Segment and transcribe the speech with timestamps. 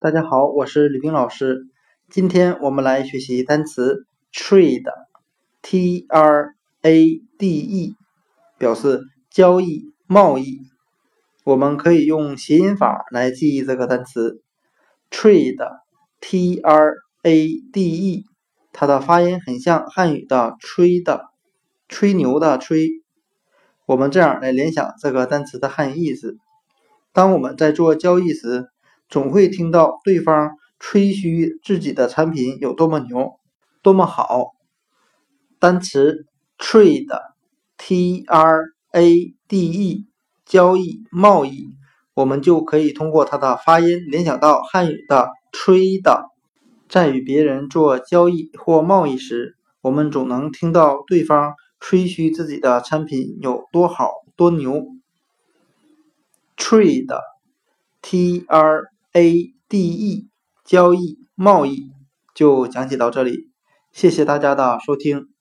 [0.00, 1.66] 大家好，我是吕冰老师。
[2.08, 7.94] 今天我们来学习单词 trade，t r a d e，
[8.58, 10.58] 表示交易、贸易。
[11.44, 14.42] 我们可以用谐音法来记忆这个单词
[15.10, 18.24] trade，t r a d e，
[18.72, 21.26] 它的发音很像汉语的吹的，
[21.88, 23.01] 吹牛的吹。
[23.92, 26.36] 我们这样来联想这个单词的汉语意思：
[27.12, 28.68] 当我们在做交易时。
[29.08, 33.34] 总会听到对方吹嘘自己的产品有多么牛、
[33.82, 34.52] 多么好。
[35.58, 36.24] 单词
[36.56, 40.06] trade，t r a d e，
[40.46, 41.76] 交易、贸易，
[42.14, 46.30] 我们就可以通过它的发音联想到汉语的吹的。
[46.88, 54.86] 在与别人做交易或贸易时，我们总能听到对方吹嘘自己的产品有多好、多牛。
[56.56, 58.92] trade，t r。
[59.14, 60.30] A D E
[60.64, 61.90] 交易贸易
[62.34, 63.50] 就讲解到这里，
[63.92, 65.31] 谢谢大家的收听。